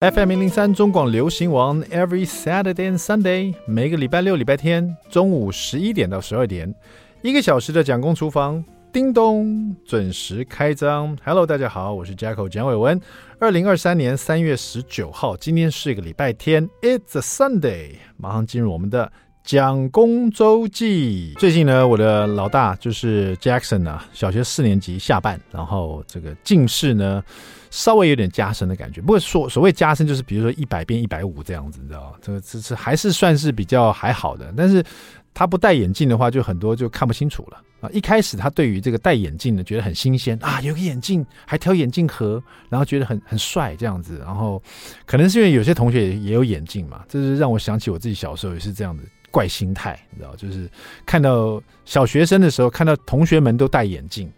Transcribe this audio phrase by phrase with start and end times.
[0.00, 6.74] FM 零零三中广流行王，Every Saturday and Sunday，每个礼拜六、礼拜天中午十一点到十二点，
[7.20, 11.14] 一个小时的蒋公厨房，叮咚，准时开张。
[11.22, 12.98] Hello，大家好，我是 Jacko 蒋伟文。
[13.38, 19.12] 二零二三年三月十九号，今天是一个礼拜天，It's a Sunday，马上进入我们的
[19.44, 21.34] 蒋公周记。
[21.38, 27.22] 最近呢，我的老大就是 Jackson 啊，小学四年级下半，然后这个近视呢。
[27.70, 32.16] 稍微有点加深的感觉，不过所所谓加深就是比如说一百变一百五这样子，你知道吗？
[32.20, 34.52] 这个这是还是算是比较还好的。
[34.56, 34.84] 但是
[35.32, 37.88] 他不戴眼镜的话，就很多就看不清楚了啊。
[37.92, 44.18] 一开始他对于这个戴眼镜的，觉得很新鲜啊，有个眼镜还挑眼镜盒，然后觉得很很帅这样子。
[44.18, 44.60] 然后
[45.06, 50.68] 可能是因为有些同学也也有眼镜嘛，这是让我想起我自己小时候也是这样的怪心态，你知道，就是
[51.06, 54.28] 看到小学生的时候，看到同学们都戴眼镜。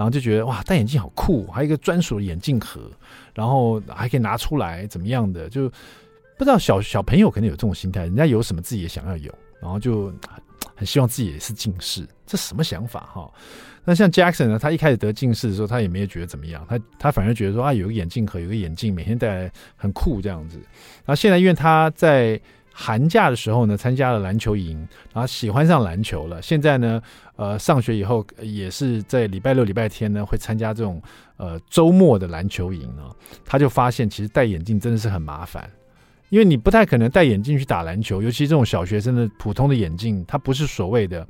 [0.00, 2.90] 然后就觉得哇，戴眼镜好酷，还有一个专属的眼镜盒，
[3.34, 5.46] 然后还可以拿出来，怎么样的？
[5.50, 5.68] 就
[6.38, 10.10] 不知道小小朋友可能有这种心态，人家有什么自己也想要有，然后就
[10.74, 13.30] 很希望自己也是近视，这什么想法哈？
[13.84, 20.56] 那像 Jackson 呢，他一开始得近视的时候，他也没有觉得怎么样，他他反而觉得说啊，有个眼镜盒，有个眼镜，每天戴很酷这样子。
[21.04, 22.40] 然后现在因为他在。
[22.72, 24.78] 寒假的时候呢，参加了篮球营，
[25.12, 26.40] 然后喜欢上篮球了。
[26.40, 27.02] 现在呢，
[27.36, 31.02] 呃，上学以后也是在礼拜六、礼拜天呢会参加这种
[31.36, 33.10] 呃周末的篮球营啊。
[33.44, 35.68] 他就发现，其实戴眼镜真的是很麻烦，
[36.28, 41.26] 因为你不太可能戴眼镜去打篮球，尤其这种小学生的普通的眼镜，它不是所谓的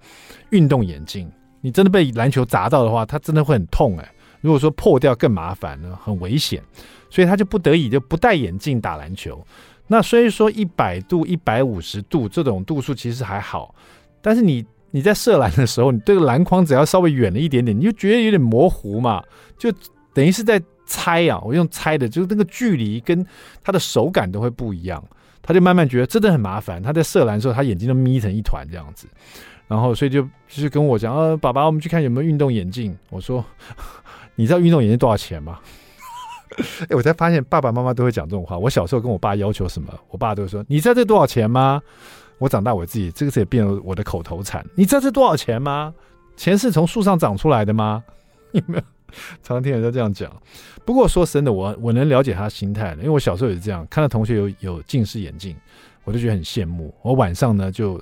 [0.51, 1.31] 运动眼镜。
[1.63, 4.13] 你真的被篮球砸到的话，它真的会很痛哎。
[4.41, 6.63] 如果说破掉更麻烦呢，很危险，
[7.11, 9.45] 所以他就不得已就不戴眼镜打篮球。
[9.93, 13.75] 那所以说一百度、一百五十度这种度数其实还好，
[14.23, 19.21] 但是你你在射篮的时候，你这个篮筐只要稍微远了一点点，你就觉得有点模糊嘛，
[19.59, 19.69] 就
[20.15, 21.41] 等于是在猜啊。
[21.45, 23.27] 我用猜的，就是那个距离跟
[23.65, 25.03] 他的手感都会不一样，
[25.43, 26.81] 他就慢慢觉得真的很麻烦。
[26.81, 29.09] 他在射篮的时候，他眼睛都眯成一团这样子，
[29.67, 32.97] 然后所以就就是跟我讲，呃、啊，爸爸，我们去看有没有运动眼镜。
[33.11, 33.45] 我说，
[34.37, 35.59] 你知道运动眼镜多少钱吗？
[36.89, 38.59] 哎、我才发现爸爸妈妈都会讲这种话。
[38.59, 41.81] 我小时候跟我爸要求什么，我爸都会说：“你知道这多少钱吗？”
[42.39, 45.95] 我长大我自己这个词也变成我的口头禅：“你知道这多少钱吗？
[46.37, 48.03] 钱是从树上长出来的吗？”
[48.53, 48.83] 有没有？
[49.43, 50.31] 常 常听人家这样讲。
[50.85, 55.57] 不过说真的，我我能了解他心态，因为我小时候也是这样，看到同学有有近视眼镜，
[56.05, 56.95] 我就觉得很羡慕。
[57.03, 58.01] 我晚上呢就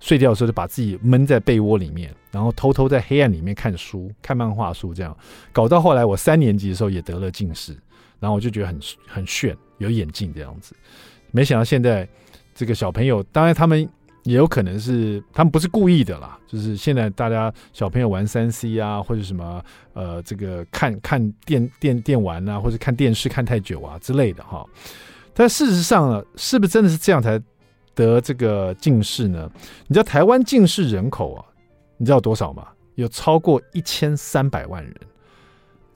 [0.00, 5.16] 睡觉的时候就把自己闷在被窝里面，然后偷偷在黑暗里面看书、看漫画书，这样
[5.52, 7.76] 搞到后来我三年级的时候也得了近视。
[8.20, 10.74] 然后我就觉得很很炫，有眼镜这样子，
[11.30, 12.08] 没想到现在
[12.54, 13.88] 这个小朋友，当然他们
[14.24, 19.64] 也有可能是他们不是故意的啦，就是现在大家小朋友玩三 C 啊，或者什么
[19.94, 24.66] 呃这个看看电电电玩啊，或者看电视看太久啊之类的哈。
[25.32, 27.40] 但事实上呢，是不是真的是这样才
[27.94, 29.50] 得这个近视呢？
[29.86, 31.44] 你知道台湾近视人口啊，
[31.96, 32.66] 你知道多少吗？
[32.96, 34.94] 有超过一千三百万人。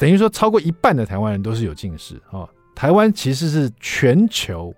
[0.03, 2.45] 等于说，超过一半的台湾人都是有近视啊！
[2.75, 4.75] 台湾其实是全球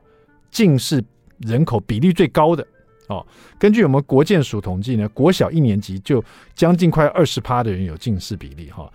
[0.50, 1.02] 近视
[1.38, 2.62] 人口比例最高的
[3.08, 3.26] 哦。
[3.58, 6.22] 根据我们国健署统计呢，国小一年级就
[6.54, 8.92] 将近快二十趴的人有近视比例哈。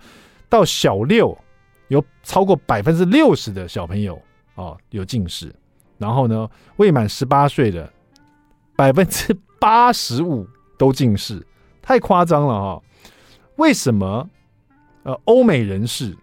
[0.48, 1.36] 到小六
[1.88, 4.16] 有超过百分之六十的小朋友
[4.54, 5.52] 哦有近视，
[5.98, 7.92] 然后呢，未满十八岁的
[8.76, 10.46] 百分之八十五
[10.78, 11.44] 都近视，
[11.82, 12.82] 太夸张了哈！
[13.56, 14.30] 为什么？
[15.02, 16.16] 呃，欧美人士，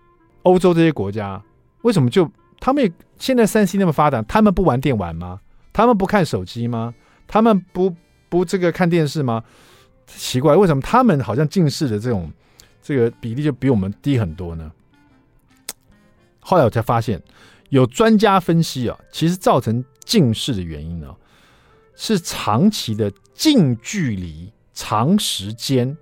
[0.43, 1.41] 欧洲这些国家，
[1.81, 2.29] 为什么就
[2.59, 5.39] 他们也现在三 C 那么发达，他们不玩电玩吗？
[5.73, 6.93] 他们不看手机吗？
[7.27, 7.95] 他们不
[8.29, 9.43] 不这个看电视吗？
[10.05, 12.31] 奇怪，为什么他们好像近视的这种
[12.81, 14.71] 这个比例就比我们低很多呢？
[16.39, 17.21] 后来我才发现，
[17.69, 21.13] 有专家分析啊，其实造成近视的原因呢，
[21.95, 25.97] 是长期的近距离、长时间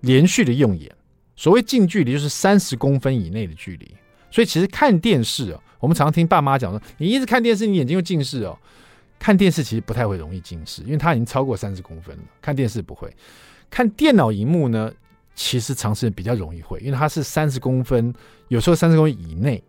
[0.00, 0.94] 连续的用眼。
[1.36, 3.94] 所谓近距离就是三十公分以内的距离，
[4.30, 8.58] 所以其实看电视哦，我们常听爸妈讲说，你一直看电视，你眼睛会近视哦。
[9.18, 12.22] 看电视其实不太会容易近视，因为它已经超过三十公分了。
[12.40, 13.10] 看电视不会，
[13.70, 14.92] 看电脑荧幕呢，
[15.34, 18.14] 其实长时间比较容易会，因为它是三十公分，
[18.48, 19.62] 有时候三十公分以内。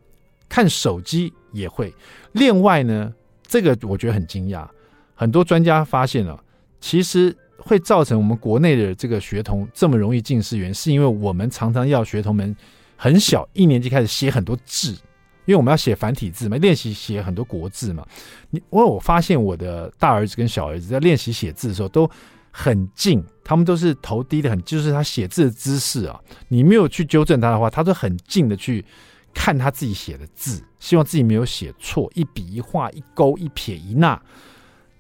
[0.48, 1.92] 看手机也会。
[2.34, 3.12] 另外呢，
[3.48, 4.68] 这个我觉得很惊讶，
[5.16, 6.44] 很多专家发现了，
[6.80, 7.36] 其实。
[7.58, 12.56] 会造成我们国内的这个学童这么容易近视，原因是因为我们常常要学童们
[12.96, 14.92] 很小一年级开始写很多字，
[15.46, 18.06] 因为我们要写繁体字嘛，练习写很多国字嘛。
[18.50, 22.10] 你，因为我发现我的大儿子跟小儿子在练习写字的时候都
[22.52, 28.84] 很近，他们都是头低的很，就是他写字的姿势啊，你没有去纠正他的话，他都很近的去
[29.34, 34.18] 看他自己写的字，希望自己没有写错，一笔一画一勾一撇一捺，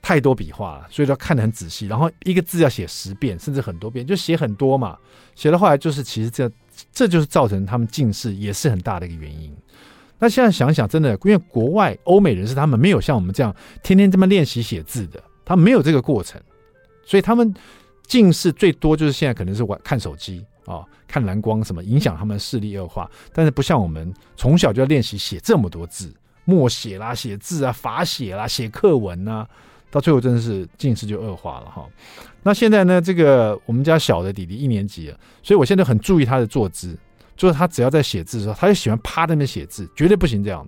[0.05, 1.87] 太多笔画了，所以要看得很仔细。
[1.87, 4.95] 然后一个字要写十遍，甚至很多遍，就写很多嘛。
[5.33, 6.47] 写到后来就是，其实这
[6.93, 9.51] 这就是造成他们近视也是很大的一个原因。
[10.19, 16.39] 那现在想想，真的，因为国外欧美人士他们没有像我们这样天天这么练习写字的，他没有这个过程，
[17.03, 17.51] 所以他们
[18.05, 23.09] 近视最多就是现在可能是玩看手机啊、哦，看蓝光什么影响他们视力恶化。
[23.33, 26.13] 但是不像我们从小就要练习写这么多字，
[26.43, 29.47] 默写啦、写字啊、法写啦、写课文啊，
[29.95, 31.87] 到最后真的是近视就恶化了哈、
[32.43, 36.97] 那现在呢，这个我们家小的弟弟一年级了，所以我现在很注意他的坐姿。
[37.37, 40.65] 就是他只要在写字的时候，他就喜欢趴在那边写字，绝对不行这样，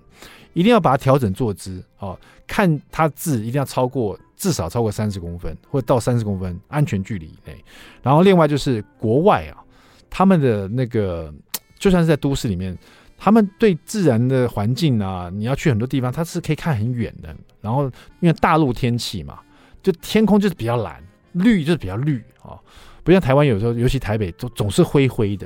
[0.53, 2.17] 一定要把他调整坐姿哦。
[2.45, 7.63] 看他字一定要超过至少超过三十公分，或者到三十公分安全距离以内。
[8.01, 9.63] 然后另外就是国外啊，
[10.09, 11.33] 他们的那个
[11.77, 12.77] 就算是在都市里面，
[13.17, 17.33] 他们对自然的环境啊，你要去很多地方，他是可以看很远的。
[17.67, 17.83] 然后
[18.21, 19.39] 因为大陆天气嘛，
[19.83, 21.03] 就天空就是比较蓝，
[21.33, 22.59] 绿就是比较绿啊、哦，
[23.03, 25.45] 不像台湾有时候，尤其台北总总是灰灰的。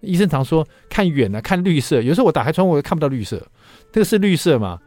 [0.00, 3.36] 医生常说看远了、啊、看绿色，有时候我打开窗户我看不到绿色，
[3.92, 4.80] 这个是绿色吗？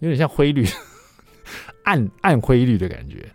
[0.00, 0.66] 有点像灰绿，
[1.84, 3.26] 暗暗灰绿的感觉。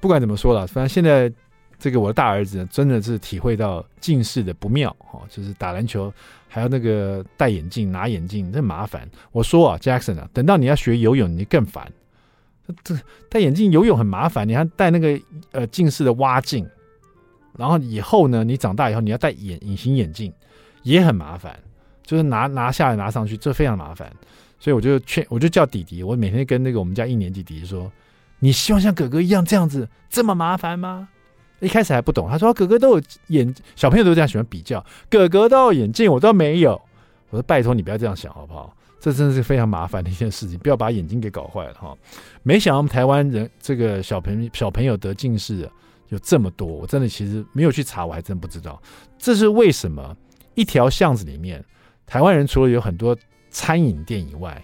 [0.00, 1.32] 不管怎么说了，反正现在
[1.80, 6.12] 这个我的大儿子，真的是体会到近视的不妙哦，就是打篮球
[6.46, 9.08] 还要那个戴眼镜拿眼镜，这麻烦。
[9.32, 11.90] 我说啊，Jackson 啊，等到你要学游泳，你更烦。
[12.84, 12.94] 这
[13.28, 15.18] 戴眼镜游泳很麻烦，你还戴那个
[15.52, 16.68] 呃近视的蛙镜。
[17.58, 20.32] 然后以后呢，你长大以后你要戴眼隐形眼镜，
[20.82, 21.58] 也很麻烦，
[22.04, 24.10] 就是拿拿下来拿上去，这非常麻烦。
[24.58, 27.90] 所以我就劝，我就叫弟弟，我每天跟那个我们家一年级弟弟说
[28.38, 31.08] ：“你希望像哥哥一样这样子这么麻烦吗？”
[31.60, 36.72] 一开始还不懂，他说：“哥哥都有眼，小朋友都这样喜欢比较，哥哥都有眼镜，我都没有。”
[37.30, 38.74] 我说：“拜托你不要这样想好不好？
[38.98, 41.96] 这真的是非常麻烦的一件事情，不要把眼睛给搞坏了哈。”
[42.42, 45.70] 没想到台湾人这个小朋小朋友得近视的。
[46.08, 48.82] 有这么多，我真的其实没有去查，我还真不知道
[49.16, 50.16] 这是为什么。
[50.56, 51.64] 一条巷子里面，
[52.04, 53.16] 台湾人除了有很多
[53.48, 54.60] 餐饮店以外，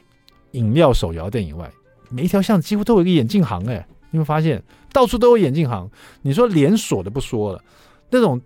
[0.50, 1.70] 饮料手摇店以外，
[2.10, 3.64] 每一条巷子几乎都有一个眼镜行。
[3.68, 4.62] 哎，你会发现
[4.92, 5.90] 到处都有眼镜行。
[6.22, 7.62] 你说连锁的不说了，
[8.10, 8.40] 那种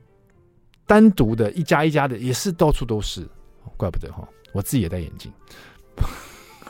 [0.86, 3.26] 单独的一家一家的也是到处都是。
[3.76, 5.32] 怪不得哈，我自己也戴眼镜。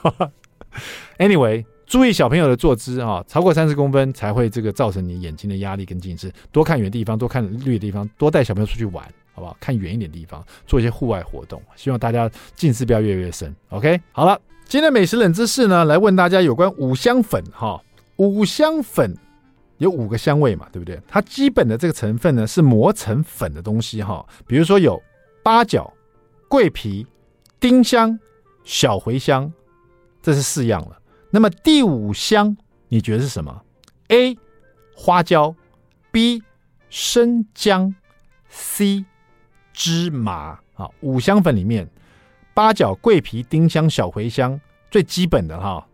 [1.19, 1.65] Anyway。
[1.87, 6.33] 注意小朋友的坐姿啊，超过三十公分才会这个造成你眼睛的压力跟近视。
[6.53, 9.57] 多看远地方，多看绿的地方，多带小朋友出去玩，好不好？
[9.59, 11.61] 看远一点地方，做一些户外活动。
[11.75, 13.53] 希望大家近视不要越来越深。
[13.71, 17.83] OK，好了，今天美食冷知识呢，来问大家有关五香粉哈。
[18.21, 19.17] 五香粉
[19.79, 21.01] 有五个香味嘛，对不对？
[21.09, 25.03] 它基本的这个成分呢是磨成粉的东西哈，比如说有
[25.43, 25.91] 八角、
[26.47, 27.07] 桂皮、
[27.59, 28.21] 丁香、
[28.63, 29.51] 小茴香，
[30.21, 31.01] 这是四样了。
[31.31, 32.55] 那么第五香
[32.89, 33.63] 你觉得是什么
[34.09, 34.37] ？A.
[34.95, 35.55] 花椒
[36.11, 36.43] ，B.
[36.91, 37.95] 生姜
[38.51, 39.07] ，C.
[39.73, 40.61] 芝麻。
[40.75, 41.89] 啊，五香粉里面，
[42.53, 45.87] 八角、桂皮、丁香、小茴香，最基本的哈。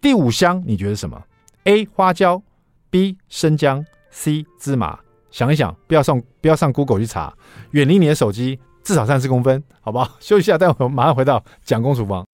[0.00, 1.22] 第五香你觉得什么
[1.64, 1.86] ？A.
[1.94, 2.42] 花椒
[2.90, 3.16] ，B.
[3.28, 4.44] 生姜，C.
[4.58, 4.98] 芝麻。
[5.30, 7.32] 想一想，不要上不要上 Google 去查，
[7.70, 10.16] 远离你的手机，至少三十公分，好不好？
[10.20, 12.26] 休息一下，待会儿马上回到蒋公厨房。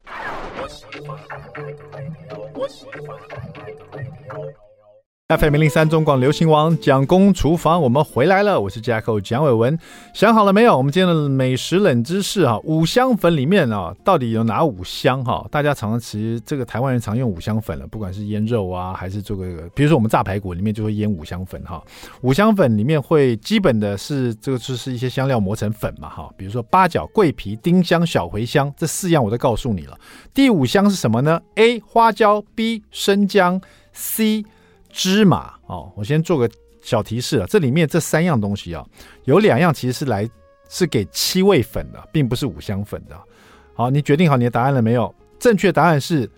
[5.36, 9.78] FM 零零三中广流行王蒋公厨房，我们回来了，我是 Jacko 蒋伟文。
[10.14, 10.74] 想好了没有？
[10.74, 15.46] 我们今天的美食冷知识哈，五香粉里面啊，到底有哪五香哈？
[15.50, 21.84] 大家常常其实这个台湾人常用五香粉了，不管是腌肉啊，还是做个，比如说我们炸排骨里面就会腌五香粉哈。
[22.22, 29.98] 五香粉里面会基本的是这个就是一些香料磨成粉嘛哈，比如说八角、桂皮、丁香、小茴香这四样我都告诉你了。
[30.32, 33.60] 第五香是什么呢？A 花椒，B 生姜
[33.92, 34.46] ，C。
[34.90, 38.84] 芝麻哦，我先做个小提示啊，这里面这三样东西啊，
[39.24, 40.28] 有两样其实是来
[40.68, 43.18] 是给七味粉的，并不是五香粉的。
[43.74, 45.14] 好，你决定好你的答案了没有？
[45.38, 46.28] 正确答案是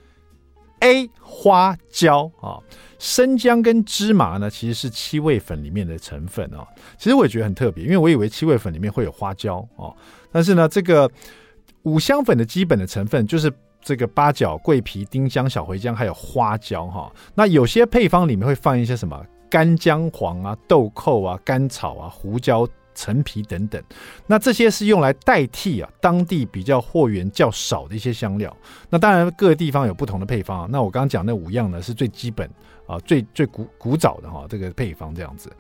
[0.81, 2.59] A 花椒啊，
[2.99, 6.67] 生姜跟芝麻呢其实是七味粉里面的成分哦。
[6.99, 9.95] 其实我也觉得很特别，因为我以为七味粉里面会有花椒哦，
[10.31, 11.11] 但是呢，这个
[11.83, 13.53] 五香粉的基本的成分就是。
[13.83, 17.13] 这个八角、桂皮、丁香、小茴香，还有花椒哈。
[17.35, 23.83] 那有些配方里面会放一些什么干姜黄啊、豆蔻啊、甘草啊、胡椒、陈皮等等。
[24.27, 28.55] 那这些是用来代替啊当地比较货源较少的一些香料。
[28.89, 30.71] 那当然各个地方有不同的配方。
[30.71, 32.49] 那我刚刚讲那五样呢是最基本
[32.87, 35.51] 啊、最最古古早的哈这个配方这样子。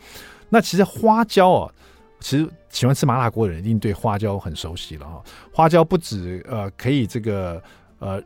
[0.48, 1.72] 那其实花椒啊，
[2.18, 5.22] 其实喜欢吃麻辣锅的人一定对花椒很熟悉了哈。
[5.52, 7.62] 花椒不止呃可以这个
[8.00, 8.21] 呃。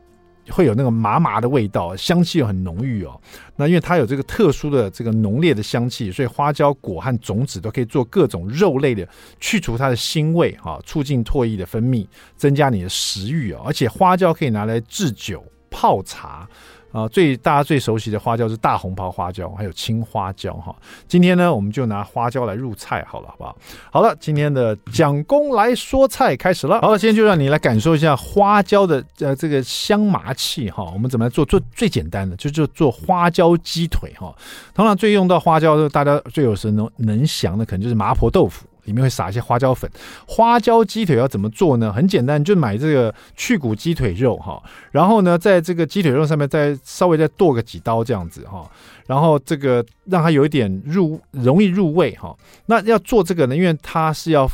[0.51, 3.19] 会有那个麻麻的味道，香气又很浓郁哦。
[3.55, 12.05] 那因为它有这个特殊的这个浓烈的香气，所以花椒果和种子都可以做各种肉类的，去除它的腥味啊，促进唾液的分泌，
[12.37, 13.63] 增加你的食欲哦。
[13.65, 16.47] 而且花椒可以拿来制酒、泡茶。
[16.95, 20.73] 啊，最大家最熟悉的花椒是大红袍花椒，还有青花椒哈。
[21.07, 23.57] 今天呢，我们就拿花椒来入菜好了，好不好？
[23.91, 26.79] 好了，今天的蒋公来说菜开始了。
[26.81, 30.89] 好了，今天就让你来感受一下花椒的呃这个香麻气哈。
[30.93, 31.43] 我们怎么来做？
[31.45, 34.33] 做最简单的，就就做花椒鸡腿哈。
[34.73, 38.65] 通常最用到花椒，大家最有时能能想的，可能就是麻婆豆腐。
[38.85, 39.89] 里面会撒一些花椒粉，
[40.25, 41.91] 花椒鸡腿要怎么做呢？
[41.91, 44.61] 很简单，就买这个去骨鸡腿肉哈，
[44.91, 48.69] 然后呢，在这个鸡腿肉上面再稍微再剁个几刀这样子哈，
[49.05, 52.35] 然后这个让它有一点入容易入味哈。
[52.65, 54.49] 那要做这个呢，因为它是要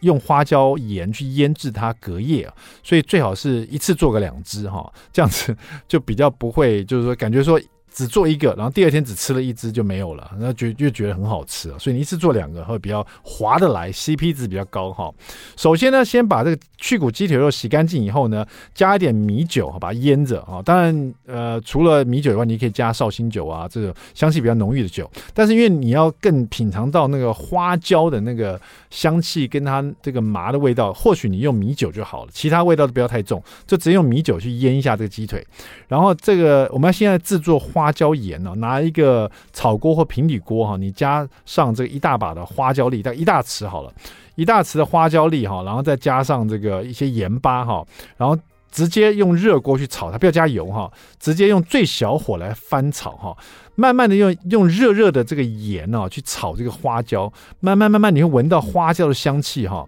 [0.00, 2.48] 用花椒盐去腌制它隔夜，
[2.82, 5.56] 所以最好是一次做个两只哈，这样子
[5.88, 7.60] 就比较不会就是说感觉说。
[7.96, 11.78] 只做一个，然后第二天只吃了一只就没有了，那就就觉得很好吃啊。
[11.78, 15.10] 所以你一次做两个会比较划得来，CP 值比较高哈。
[15.56, 20.60] 首先呢，先把这个去骨鸡腿肉洗干净以后呢，加一点米酒，把它腌着啊。
[20.62, 25.10] 当然，呃，除了米酒以外，你可以加绍兴酒啊，这个香气比较浓郁的酒。
[25.32, 28.60] 但是因为你要更品尝到那个花椒的那个
[28.90, 35.42] 香气跟它这个麻的味道，或许你用米酒就好了，其他味道都不要太重，就直接用米酒去腌一下这个鸡腿。
[35.88, 37.85] 然后这个我们要现在制作花。
[37.86, 43.92] 花椒盐呢，拿一个炒锅或平底锅哈，你加上这个一大把的花椒粒，大概一大匙好了，
[44.34, 48.36] 一大匙的花椒粒哈，然后再加上这个一些盐巴哈，然后
[48.72, 50.90] 直接用热锅去炒它，不要加油哈，
[51.20, 53.36] 直接用最小火来翻炒哈，
[53.76, 59.86] 慢慢的用用热热的这个盐啊去炒这个花椒，慢慢慢慢你会闻到花椒的香气哈，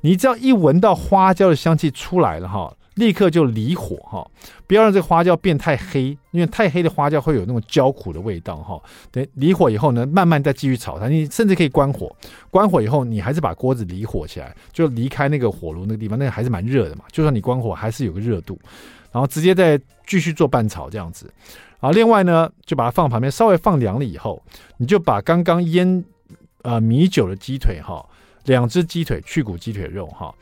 [0.00, 2.74] 你只要一闻到花椒的香气出来了哈。
[2.96, 4.26] 立刻就离火哈，
[4.66, 8.80] 不要让这个花椒变太黑，因为太黑的花椒会有那种焦苦的味道哈。
[9.10, 12.14] 等离火以后呢，慢慢再继续炒它，你甚至可以关火。
[12.50, 17.04] 关火以后，你还是把锅子离火起来，就离开那个火炉那个地方，那个还是蛮热的嘛。
[17.12, 18.58] 就算你关火，还是有个热度。
[19.12, 21.30] 然后直接再继续做拌炒这样子。
[21.80, 24.42] 啊另外呢，就把它放旁边，稍微放凉了以后，
[24.78, 26.02] 你就把刚刚腌
[26.62, 28.04] 呃米酒的鸡腿哈，
[28.46, 30.34] 两只鸡腿去骨鸡腿肉哈。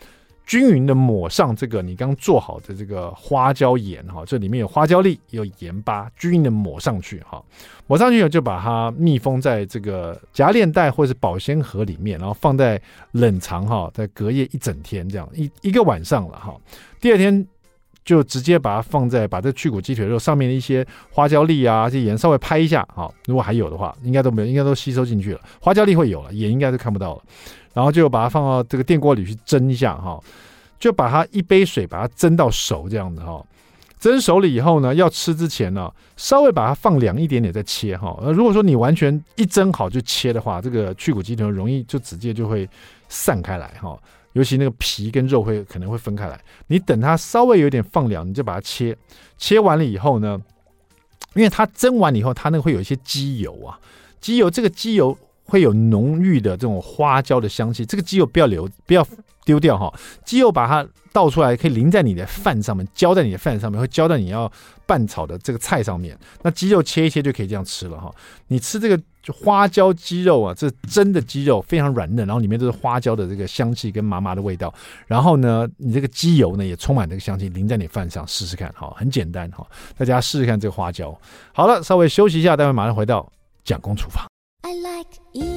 [0.46, 7.42] 均匀的抹上这个你刚做好的这个花椒盐哈，这里面有花椒粒，有盐巴，均匀的抹上去哈。
[7.86, 12.80] 抹上去以后就把它密封在这个夹链袋或是保鲜盒里面，然后放在
[13.12, 16.54] 冷藏哈，在隔夜一整天这样一一个晚上了哈。
[17.00, 17.46] 第二天
[18.04, 25.40] 就直接把它放在把这去骨鸡腿肉上面的一些花椒粒啊，这盐稍微拍一下哈，如果还有的话，应该都没有，应该都吸收进去了。
[25.60, 27.22] 花椒粒会有了，盐应该是看不到了。
[27.72, 30.20] 然后就把它放到这个电锅里去蒸一下哈，
[30.78, 33.44] 就把它一杯水把它蒸到熟这样子哈。
[33.98, 38.14] 蒸熟了以后呢，要吃之前呢，稍微把它放凉一点点再切哈。
[38.20, 42.68] 呃，如果说你完全一蒸好就切的话，这个去骨鸡腿容易就直接就会
[43.08, 43.98] 散开来哈，
[44.34, 46.38] 尤其那个皮跟肉会可能会分开来。
[46.68, 48.96] 你等它稍微有点放凉，你就把它切。
[49.36, 50.40] 切完了以后呢，
[51.34, 53.80] 因为它蒸完以后，它那个会有一些鸡油啊，
[54.20, 55.18] 鸡油这个鸡油。
[55.46, 59.06] 会有浓郁的这种花椒的香气，这个鸡油不要留，不要
[59.44, 59.92] 丢掉哈。
[60.24, 64.50] 鸡肉把它倒出来，可以淋在你的饭上面，浇在你的饭上面，会浇在你要
[64.86, 66.18] 拌炒的这个菜上面。
[66.42, 68.12] 那鸡肉切一切就可以这样吃了哈。
[68.48, 69.00] 你吃这个
[69.32, 74.72] 花椒鸡肉啊，这真的鸡肉非常软嫩，然后里面都是花椒的这个香气跟麻麻的味道。
[75.06, 81.16] 然后呢，你这个鸡油呢也充满这个香气，淋在你饭上试试看哈，很简单哈，大家试试看这个花椒。
[81.52, 83.30] 好了，稍微休息一下，待会马上回到
[83.62, 84.26] 蒋公厨房。
[84.62, 85.53] I like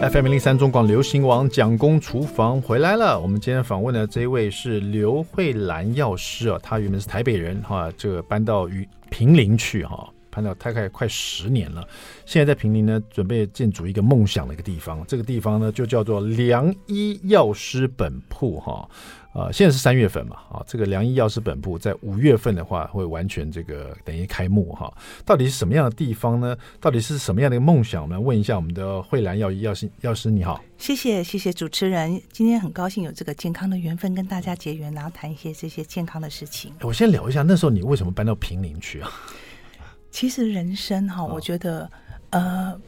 [0.00, 3.20] FM 零零三中广流行王蒋公厨房回来了。
[3.20, 11.86] 我们今天访问的这一位是刘慧兰药师啊，他原本是台北人哈，这个搬到于平林去哈，搬到大概快十年了。
[12.24, 18.88] 现在在平林呢，准备建筑一个梦想的一个地方，这个地方呢就叫做良医药师本铺哈。
[19.32, 24.92] 呃，现在是三月份嘛，啊，这个良医药师本部在五月份的话会完全这个等于开幕哈。
[25.24, 26.56] 到底是什么样的地方呢？
[26.80, 28.20] 到底是什么样的一个梦想呢？
[28.20, 36.72] 问一下我们的慧兰药医药师药师你好，谢谢谢谢主持人，今天很高兴有这个健康的缘分跟大家结缘，然后谈一些这些健康的事情。
[36.80, 39.12] 我先聊一下，那时候你为什么搬到平林去啊？
[40.10, 41.84] 其实人生哈，我觉得、
[42.32, 42.80] 哦、呃，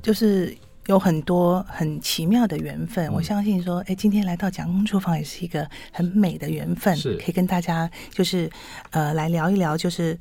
[0.00, 0.56] 就是。
[0.92, 7.16] 有很多很奇妙的缘分，嗯、我相信说，哎，今天来到蒋公厨房也是一个很美的缘分，是。
[7.16, 8.50] 可以跟大家就是
[8.90, 10.18] 呃来聊一聊，就是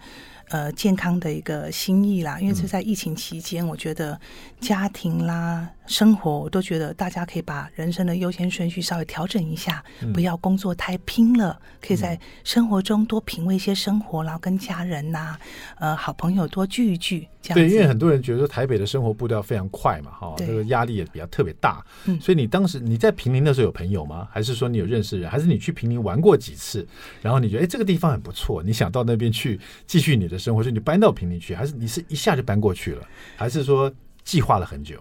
[0.51, 4.19] 呃，健康的一个心意啦，因为是在疫情期间，我觉得
[4.59, 9.81] 家庭啦、生活，我都觉得大家可以把人生的优先顺序稍微调整一下，
[10.13, 15.37] 不要工作太拼了，可以在生活中多品味一些生活，然后跟家人呐、
[15.79, 17.27] 呃，好朋友多聚一聚。
[17.41, 17.55] 这样。
[17.55, 21.83] 对，因为很多人觉得说台北的生活步调非常快嘛，哈，这个压力也比较特别大。
[22.05, 24.27] 嗯，所以你当时你在平林的时候有朋友吗？
[24.29, 25.31] 还是说你有认识人？
[25.31, 26.85] 还是你去平林玩过几次？
[27.21, 33.07] 然后你觉得哎，这个地方很不错，你想到那边去继续你的生活，就你搬到平林去，还是你是一下就搬过去了，
[33.37, 33.91] 还是说
[34.23, 34.99] 计划了很久？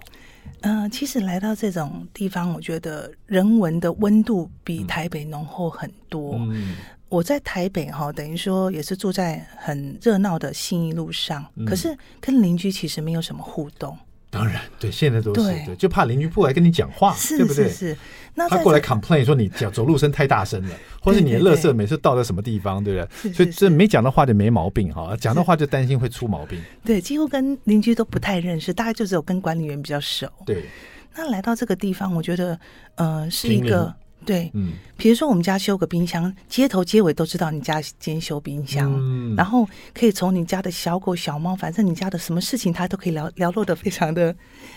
[0.60, 6.34] 嗯、呃，其实来到这种地方，我觉得人文的温度比台北浓厚很多。
[6.36, 6.76] 嗯，
[7.08, 13.96] 我在台北哈，等于说也是住在很热闹的信义路上，嗯、可是跟邻居其实没有什么互动。
[14.30, 17.68] 当然，对，现在都是对，对，就怕邻居过来跟你讲话，是对不对？
[17.68, 17.96] 是，是，是。
[18.34, 23.32] 那他过来 complain 说你脚走路声太大声了， 或是你的垃圾每次倒在什么地方，对不对？
[23.32, 26.62] 所以这没讲的话就没毛病哈，讲的话就担心会出毛病。
[26.84, 30.28] 对，几乎跟邻居都不太认识，大概就只有跟管理员比较熟。
[30.46, 30.64] 对。
[31.16, 32.58] 那来到这个地方，我觉得，
[32.94, 33.92] 呃，是一个。
[34.24, 44.34] 对，嗯，比如说我们家修个冰箱，街头街尾都知道你家今天修冰箱，嗯，然后可以从你家的小狗小猫，反正你家的什么事情，他都可以聊聊落的非常的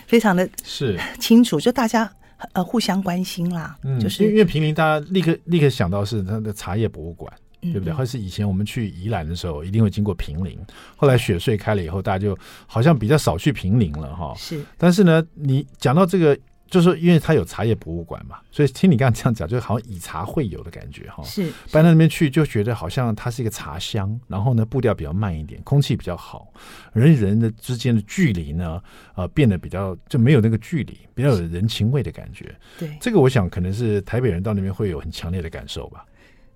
[0.08, 0.98] 非常的是。
[1.20, 2.10] 清楚，就大家
[2.54, 7.32] 呃互相关心啦，嗯，就是因为平林大家立刻立刻想到是他的茶叶博物馆，
[7.62, 7.94] 对不对？
[7.94, 10.58] 或是以前我们去宜兰的时候，一定会经过平林，
[10.96, 16.38] 后来雪穗开了以后，大家就好像比较少去平林了哈，是，但是呢，你讲到这个。
[16.70, 21.24] 就是因为它有茶叶博物馆嘛，所以听你刚刚这样讲，就好像以茶会友的感觉哈。
[21.24, 26.52] 是搬到那边去，就觉得好像它是一个茶乡，然后呢步调比较慢一点，空气比较好，
[26.94, 28.82] 人与人的之间的距离呢，
[29.14, 32.56] 呃，变得比较就没有那个距离，比较有人情味的感觉。
[32.80, 36.04] 对，这个我想可能是台北人到那边会有很强烈的感受吧。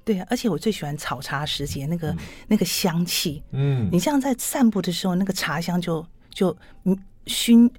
[0.03, 3.43] 对，而且我最喜欢炒茶时节那个、嗯、那个香气。
[3.51, 6.97] 嗯，你像在散步的时候，那个茶香就就嗯
[7.27, 7.71] 熏。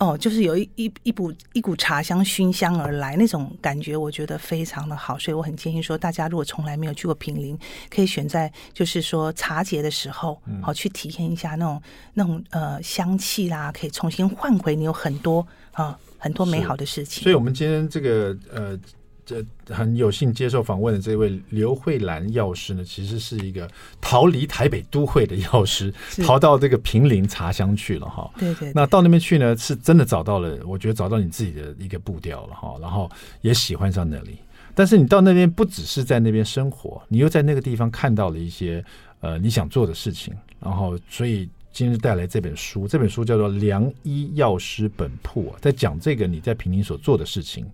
[0.00, 7.58] 哦，就是有一一一股一股茶香熏香而来，那种感觉我觉得非常的好，所以我很建议说，大家如果从来没有去过平林，
[7.90, 11.82] 可以选在就是说茶节的时候，好、嗯、去体验一下那种
[12.14, 17.22] 那种呃香气啦，可以重新换回你有很多啊很多美好的事情。
[17.22, 18.78] 所以，我们今天这个呃。
[19.30, 28.28] 这很有幸接受访问的这位刘慧兰药师呢，其实是一个逃离台北都会的药师，逃到这个平林茶乡去了哈。
[28.36, 28.72] 对，对对。
[28.74, 32.74] 那到那边去呢，是真的找到了，我觉得找到你自己的一个步调了哈。
[32.80, 33.08] 然后
[33.40, 34.36] 也喜欢上那里。
[34.74, 38.84] 但是你到那边不只是在那边生活，你又在那个地方看到了一些
[39.20, 40.34] 呃你想做的事情。
[40.58, 41.48] 然后所以。
[41.72, 47.64] 今日带来这本书，这本书叫做《良医药师本铺》，在讲这个你在平林所做的事情，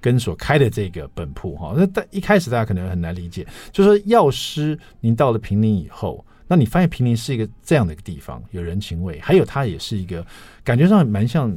[0.00, 1.74] 跟所开的这个本铺哈。
[1.76, 10.24] 那一开始大家可能很难理解，就是说药师您到了平林以后，那你发现平林是一个这样的一个地方，有人情味，还有它也是一个
[10.62, 11.56] 感觉上蛮像，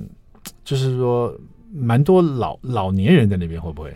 [0.63, 1.37] 就是说
[1.71, 3.95] 蛮多老老年人在那边，会不会？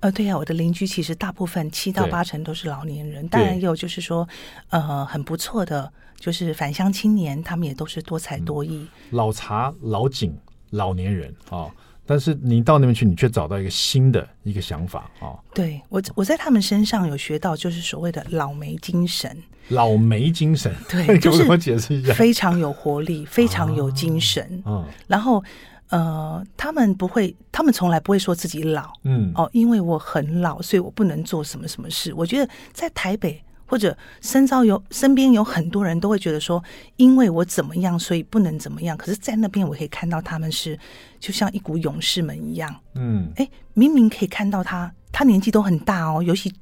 [0.00, 4.28] 呃，对呀、啊，我的邻居其实大部分七到八成都是老年人，当然也有就是说，
[4.70, 5.92] 呃，很不错的。
[6.20, 10.36] 就是返乡青年，他们也都是多才多艺，嗯、老茶、老井、
[10.70, 11.70] 老年人啊、哦。
[12.04, 15.28] 但是你到那边去，你却找到一个新的一个想法啊。
[15.28, 19.40] 哦、对我，我在他们身上有学到，就是所谓的老梅精神。
[19.68, 24.44] 老梅精神，对， 就是我解释一下，非常有活力，非常有精神。
[24.66, 25.40] 嗯、哦，然后
[25.88, 28.92] 呃，他们不会，他们从来不会说自己老。
[29.04, 32.12] 嗯，哦，因为我很老，所以我不能做什么什么事。
[32.14, 33.42] 我觉得在台北。
[33.70, 36.64] 或者身遭有身边有很多人都会觉得说，
[36.96, 38.96] 因为我怎么样，所以不能怎么样。
[38.96, 40.78] 可是，在那边我可以看到他们是
[41.20, 42.74] 就像一股勇士们一样。
[42.94, 44.90] 嗯，哎，明明可以看到他。
[45.10, 46.52] 他年纪都很大哦，尤其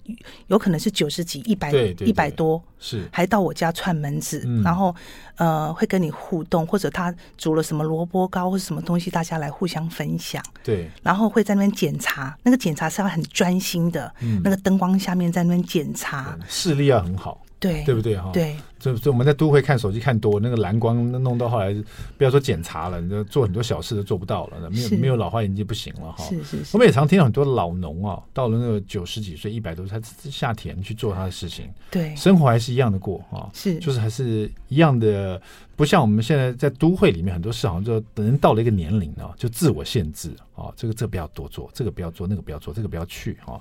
[0.46, 3.08] 有可能是九十几、一百、一百多，是。
[3.12, 4.94] 还到我家串门子，嗯、然后
[5.36, 10.42] 呃会跟你互动，或者他煮了什么萝卜糕或者什么东西，大家来互相分享。
[10.62, 18.30] 对，然后会在那边检查，那个检查是要很专心的，嗯、那个灯光下面在那边检查，视力要很好，对，对不对哈？
[18.32, 18.56] 对。
[18.86, 21.74] 就就我们在都会看手机看多，那个蓝光弄到后来，
[22.16, 26.24] 不要说检查了，你就做很多小事都做不到了，没有没有老花眼镜不行了哈。
[26.24, 26.70] 是是是。
[26.72, 35.40] 我们也常听到很多老农啊，到了那个九十几岁、一百多岁，他下田去做他的事情，对，生活还是一样的过啊，是，就是还是一样的，
[35.74, 43.58] 不像我们现在在都会里面很多事，好像就等人到了一个年龄啊，就自我限制啊，这个这个不要多做，这个不要做，那个不要做，这个不要去啊，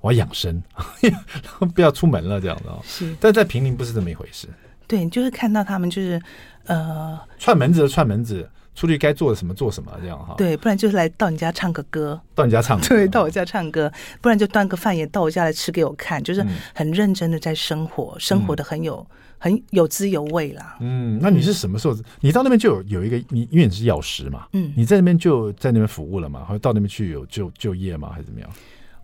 [0.00, 0.62] 我要养生，
[1.74, 2.78] 不要出门了这样的啊。
[2.84, 4.46] 是，但在平林不是这么一回事。
[4.88, 6.20] 对，你就会看到他们就是，
[6.64, 10.34] 呃，串门子的串门子，出去该做什么做什么这样哈。
[10.38, 20.78] 对，不然就是来到你家唱个歌，到你家唱 歌，对，到我家唱歌，不然就端个饭也到我家来吃给我看，就是很认真的在生活，嗯、生活的很有很有滋有味啦。
[20.80, 21.94] 嗯，那你是什么时候？
[22.20, 28.10] 你到那边就有有一个，你因为你是药师嘛，嗯，你在那边就在那边服务了嘛，或者到那边去有就就业吗？
[28.10, 28.48] 还是怎么样？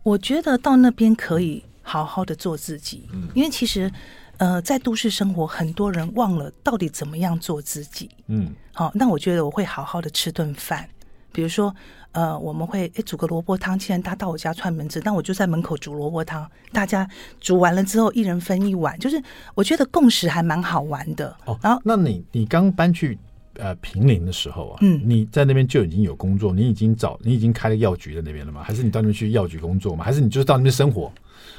[0.03, 3.93] 我觉得到那边可以好好的做自己，嗯，因为其实。
[4.39, 8.11] 呃，在都市生活，很多人忘了到底怎么样做自己。
[8.27, 10.89] 嗯，好，那我觉得我会好好的吃顿饭，
[11.33, 11.75] 比如说，
[12.13, 17.09] 呃，我们会诶煮个萝卜汤，既然他到我家串门子，那我就在门口煮萝卜汤，大家
[17.41, 19.23] 煮完了之后，一人分一碗，就是
[19.55, 21.37] 我觉得共识还蛮好玩的。
[21.45, 23.17] 哦，然后，那你你刚搬去
[23.55, 28.63] 呃平林的时候啊，嗯，你在那边就已经有工作，你已经找你已经开了药局在那边了吗？
[28.65, 30.05] 还是你到那边去药局工作吗？
[30.05, 31.13] 还是你就是到那边生活？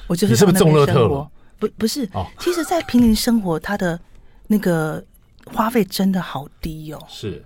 [0.08, 1.32] 我就是你是不是中乐特了？
[1.58, 2.08] 不不是，
[2.40, 4.00] 其实，在平林生活，它的
[4.48, 5.04] 那个
[5.46, 7.02] 花费真的好低哦。
[7.08, 7.44] 是，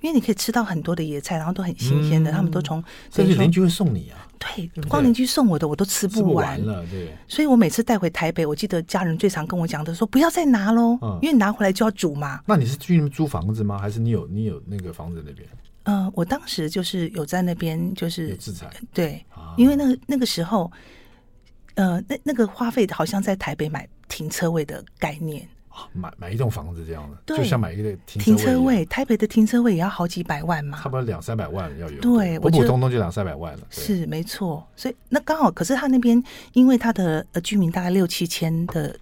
[0.00, 4.28] 因为你可以吃到很多的野菜，然后都很新鲜的，他们都从甚至邻居会送你啊。
[4.38, 6.84] 对，光邻居送我的我都吃不完了。
[6.90, 12.40] 对，所以我每次带回台北，我记得家人最常跟我讲的说，不要再拿喽，因为你拿回来就要煮嘛。
[12.46, 13.78] 那你是去租房子吗？
[13.78, 15.48] 还是你有你有那个房子那边？
[15.84, 18.70] 嗯，我当时就是有在那边，就是自产。
[18.92, 19.24] 对，
[19.56, 20.70] 因为那个那个时候。
[21.76, 25.48] 呃，那那个花费好像在台北买停车位的概念，
[25.92, 28.84] 买买一栋房子这样的，对，就像买一个停车位，停车位。
[28.86, 32.00] 台北的停车位也要好几百万嘛，差不多两三百万要有。
[32.00, 33.60] 对，普普通通就两三百万了。
[33.70, 38.94] 是没错，所以那刚好，可是他那边因为他的呃居民大概六七千的。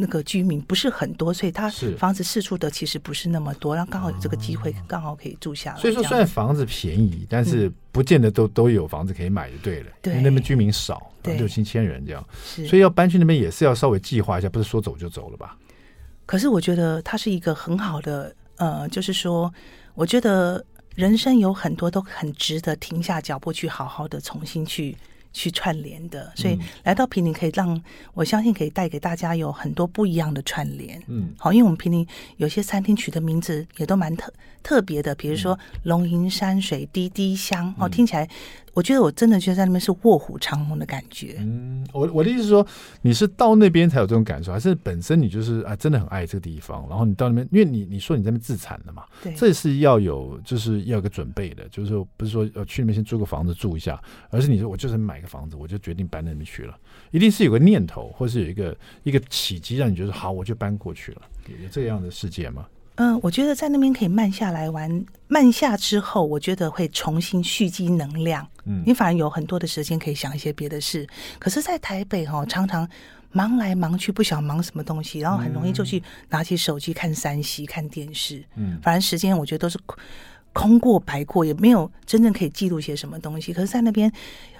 [0.00, 5.80] 那个居民不是很多，所以他房子释出的其实不是那么多，然后刚好有这个机会，刚好可以住下来。
[5.80, 9.86] 所以说，虽然房子便宜，但是不见得都都有房子可以买就对了。
[10.00, 15.56] 对，因为那边居民少，六七千人这样，所以要搬去那边也是要稍微计划一下，不是说走就走了吧？
[16.26, 19.52] 可是我觉得它是一个很好的，呃，就是说，
[19.94, 24.96] 我觉得人生有很多都很值得停下脚步去好好的重新去。
[25.32, 27.80] 去串联的，所以来到平林可以让
[28.14, 31.00] 我相信可以带给大家有很多不一样的串联。
[31.06, 38.28] 嗯，好，因为我们平林有些餐厅取的名字也都蛮特特别的，比如说龙吟山水滴滴香，哦，听起来。
[38.78, 41.34] 我觉得我真的觉得在那边是卧虎藏龙的感觉。
[41.40, 42.64] 嗯，我我的意思是说，
[43.02, 56.78] 你是到那边才有这种感受，还是本身你就是啊真的很爱这个地方，然后你到那边，因为你你说你在那边自产的嘛，对，这是要有就是要有个准备的，就是说不是说要去那边先租个房子住一下，而是你说我就是买个房子，我就决定搬那边去了，
[57.10, 62.64] 一定是有个念头，或是有一个一个契机让你觉得好，我就搬过去了，有这样的世界吗？
[63.00, 68.44] 嗯、呃，我觉得在那边可以慢下来玩，慢下之后，我觉得会重新蓄积能量。
[68.68, 71.06] 嗯，你反而有很多的时间可以想一些别的事。
[71.38, 72.88] 可是，在台北哈、哦，常常
[73.32, 78.44] 忙来忙去，不晓忙什么东西，然后很容易就去拿起手机看三 C、看电视。
[78.56, 79.78] 嗯，反正时间我觉得都是
[80.52, 83.52] 空过白过，也没有真正可以记录些什么东西。
[83.52, 84.12] 可是，在那边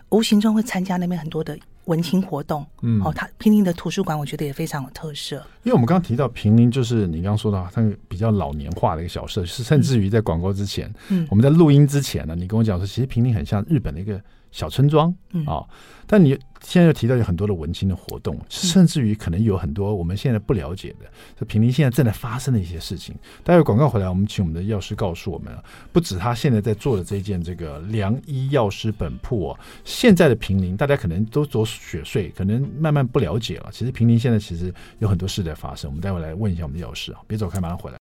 [0.08, 1.58] 无形中会参加那边很多的。
[1.88, 5.36] 文青活动，嗯，哦，它平林的图书馆，我觉得也非常有特色。
[5.64, 15.64] 因为我们刚刚提到平林，就是你刚刚说到，它比较老年化的一个小社区，甚至于在广告之前，嗯，我们在录音之前呢，你跟我讲说，其实平林很像日本的一个小村庄，嗯啊。
[16.10, 16.30] 但你
[16.62, 21.04] 现在又提到有很多的文青的活动，甚至于可能有很多我们现在不了解的，
[21.38, 23.14] 这平林现在正在发生的一些事情。
[23.44, 25.52] 待会广告回来，我们请我们的药师告诉我们，
[25.92, 33.68] 不止他现在在做的这一件这个良医药师本铺哦，现在的平林大家可能都走雪隧，可能慢慢不了解了。
[33.70, 35.90] 其实平林现在其实有很多事在发生。
[35.90, 37.98] 我们待会来问一下我们的药师啊，别走开，马上回来。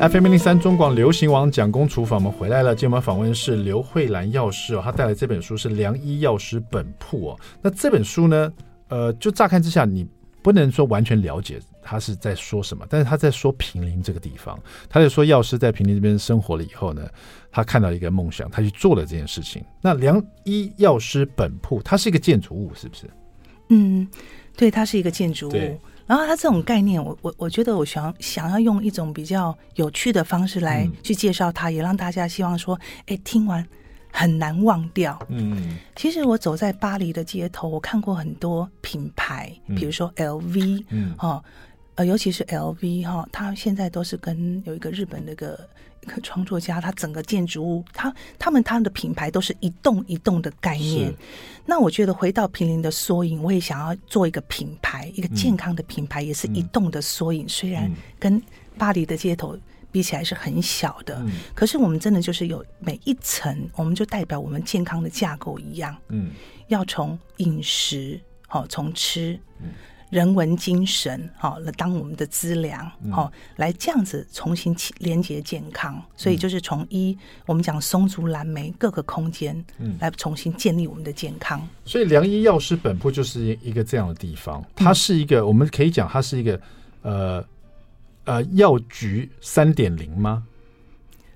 [0.00, 2.74] FM 零零三中广流行网蒋公厨房，我们回来了。
[2.74, 7.38] 今天我们访问是刘慧兰药师哦，她带来这本书是《良医药师本铺》哦。
[7.60, 8.50] 那这本书呢，
[8.88, 10.08] 呃，就乍看之下，你
[10.40, 14.58] 不能说完全了解他是在说什么，但是他在说平林这个地方，
[14.88, 17.06] 他在说药师在平林这边生活了以后呢，
[17.52, 19.62] 他看到一个梦想，他去做了这件事情。
[19.82, 23.04] 那良医药师本铺，它是一个建筑物，是不是？
[23.68, 24.08] 嗯，
[24.56, 25.52] 对，它是一个建筑物。
[26.10, 33.64] 然后他这种概念，我我我觉得我想想要用一种比较有趣的方式来去介绍它，嗯、也让大家希望说，哎，听完
[34.10, 35.16] 很难忘掉。
[35.28, 41.40] 嗯，其实我走在巴黎的街头，我看过很多品牌，比如说 LV，嗯，哦，
[41.94, 45.56] 呃，尤其是 LV 哈、哦，它现在都是跟有一个日本那个。
[46.22, 51.12] 创作家，他整个建筑物，他他们他们的品牌都是一栋一栋的概念。
[51.66, 57.46] 那我觉得回到平林的缩影，我也想要做一个品牌，一个健康的品牌，也是一栋的缩影。
[57.46, 58.42] 嗯、虽然跟
[58.76, 59.56] 巴黎的街头
[59.92, 65.96] 比起来是很小的，嗯、可是我们真的就是有每一层，我们就代表我们健康的架构一样。
[66.08, 66.30] 嗯，
[66.68, 69.38] 要从饮食，好、哦、从吃。
[69.62, 69.68] 嗯
[70.10, 76.02] 人文精神，好来当我们的资粮，好、嗯、来这样子重新连接健康。
[76.16, 81.66] 所以就是从一，我们讲松竹蓝莓各个空间，嗯，来重新建立我们的健康。
[81.84, 86.60] 所以良医药师本铺就是一个这样的地方，它是一个，嗯、我们可以讲它是一个，
[87.02, 87.44] 呃
[88.24, 90.42] 呃药局三点零吗？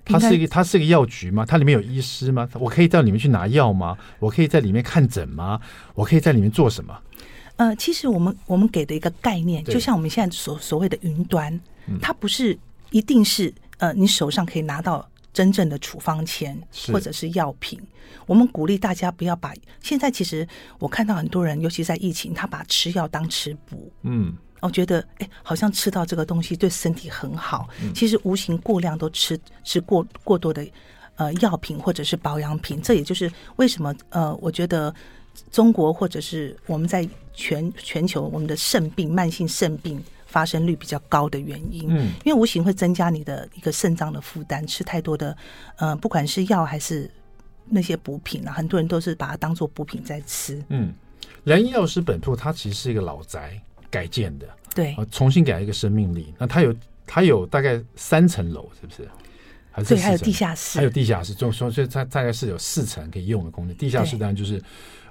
[0.04, 1.46] 它是一个，它是一个药局吗？
[1.46, 2.48] 它里面有医师吗？
[2.54, 3.96] 我可以到里面去拿药吗？
[4.18, 5.60] 我可以在里面看诊吗？
[5.94, 6.94] 我可以在里面做什么？
[7.56, 11.60] 呃，其实我们我们给的一个概念，就像我们现在所所谓的云端，
[12.00, 12.58] 它不是
[12.90, 16.60] 一定是呃你手上可以拿到真正的处方签
[16.92, 17.80] 或者是药品。
[18.26, 20.46] 我们鼓励大家不要把现在其实
[20.78, 23.92] 我看到很多人，尤其在疫情，他把吃药当吃补。
[24.02, 24.36] 嗯。
[24.60, 27.68] 我觉得，哎，好像吃到这个东西对身体很好。
[27.94, 30.66] 其实无形过量都吃吃过过多的
[31.16, 34.94] 呃药品或者是保养品，这也就是为什么呃，我觉得
[35.50, 41.86] 中国或者是我们在全全球我们的肾病、慢性肾病发生率比较高的原因。
[41.88, 45.36] 嗯，因为无形会增加你的一个肾脏的负担，吃太多的
[45.76, 47.10] 呃，不管是药还是
[47.68, 50.62] 那些补品啊，很多人都是把它当做补品在吃。
[50.68, 50.92] 嗯，
[51.44, 53.60] 良医药师本铺它其实是一个老宅。
[53.90, 56.34] 改建的，对，重新给它一个生命力。
[56.36, 56.74] 那它有，
[57.06, 59.08] 它有大概三层楼，是不是？
[59.70, 63.76] 还是对，还有地下室，还有地下室，就说，所以它大概是有四层可以用的空间。
[63.76, 64.60] 地下室当然就是，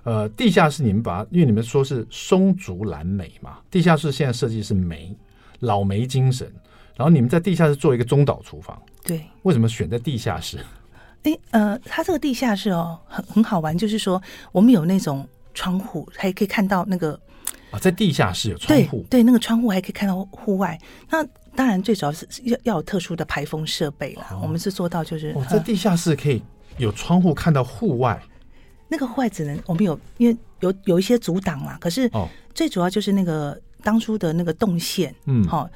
[0.03, 5.15] 呃，地下室你们把它，因为你们说是松竹蓝莓嘛，地下室现在设计是梅，
[5.59, 6.51] 老梅精神。
[6.95, 10.59] 然后你们在地下室做一个中岛厨房，对，为什么选在地下室？
[11.23, 17.19] 哎，呃，它这个地下室哦，很很好玩，就是说我们有那种窗户，还可以看到那个。
[17.71, 20.77] 啊，在地下室有窗户，对，对，那个窗户还可以看到户外。
[21.09, 24.27] 那当然，最主要是要要有特殊的排风设备啦。
[24.31, 26.43] 哦、我们是做到就是，哦，在地下室可以
[26.77, 28.21] 有窗户看到户外。
[28.93, 31.75] 那个户外只能我们有，因为有有一些阻挡嘛。
[31.79, 32.07] 可是，
[32.53, 35.67] 最主要就是那个当初的那个动线，嗯，好，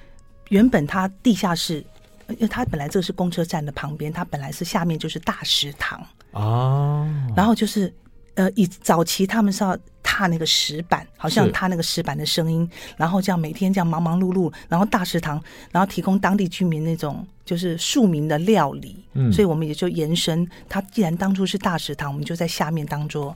[0.49, 1.84] 原本它地下室，
[2.27, 5.99] 因为它本来这个是公车站的旁边，它本来是下面就是大食堂
[6.34, 7.91] 哦，然后就是。
[8.38, 19.04] 呃，以早期他们是要踏那个石板，好像踏那个石板的声音，然后这样每天这样忙忙碌碌，然后大食堂，然后提供当地居民那种就是庶民的料理。
[19.13, 23.36] 嗯，所以我们也就延伸，它既然当初是大食堂，我们就在下面当做，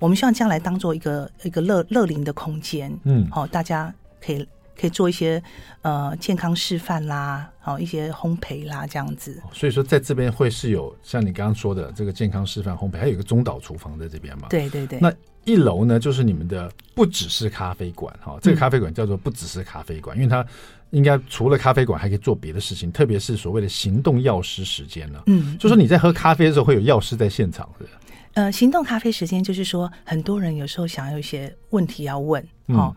[0.00, 2.92] 我们希望将来当做一个一个乐乐龄的空间。
[3.04, 4.46] 嗯，好，大家可以。
[4.82, 5.40] 可以做一些
[5.82, 9.40] 呃健康示范啦，好一些烘焙啦这样子。
[9.52, 14.48] 所以说在这边会是有像你刚刚说的这个健康示范烘焙，还有一个中岛厨房在这边嘛？
[14.50, 14.98] 对对对。
[15.00, 15.12] 那
[15.44, 20.44] 一楼呢，就是你们的不只是咖啡馆哈，这个咖啡馆叫做不只是咖啡馆，嗯、因为它
[20.90, 25.22] 应该除了咖啡馆还可以做别的事情，特别是所谓的行动药师时间呢。
[25.26, 27.86] 嗯，就说你在喝咖啡的时候会有药师在现场的。
[28.34, 32.92] 呃，行动咖啡时间就是说很多人有时候想要一些问题要问，哦。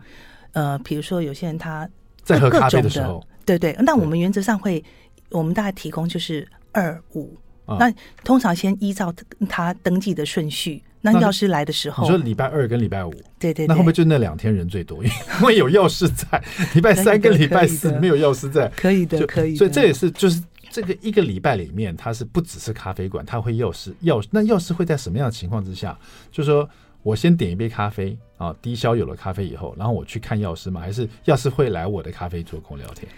[0.56, 1.86] 呃，比如说有些人他
[2.24, 4.82] 在喝咖啡的时候，对对，那我们原则上会，
[5.28, 7.36] 我们大概提供就是二五，
[7.78, 7.92] 那
[8.24, 9.12] 通常先依照
[9.50, 15.04] 他登记的顺序，那药师来的时候，你说礼拜二跟礼拜五，对对，那会不会就那两天人最多？
[15.04, 15.10] 因
[15.42, 16.42] 为有药师在，
[16.74, 19.56] 礼拜三跟礼拜四没有药师在，可以的，可以。
[19.56, 25.98] 所以这也是就是这个一个礼拜里面，它是不只是咖啡馆，它会药师药，那药师会在什么样的情况之下，
[26.32, 26.66] 就说。
[27.02, 30.80] 我先点一杯咖啡啊，低消有了咖啡以后，然后我去看药师吗？
[30.80, 33.10] 还是药师会来我的咖啡桌跟我聊天？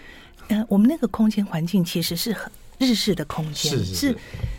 [0.47, 4.15] 嗯、呃，我们那个空间环境其实是很日式的空间，是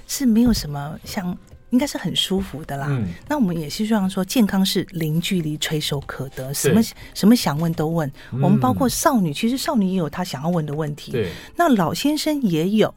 [0.06, 1.36] 是没有什么像，
[1.70, 2.86] 应该是很舒服的啦。
[2.90, 6.82] 嗯，那我们也是希望说，健康是零距离、垂手可得，什么
[7.14, 8.10] 什么想问都问。
[8.32, 11.12] 我们包括少女，其实少女也有她想要问的问题。
[11.12, 12.94] 对，那老先生也有。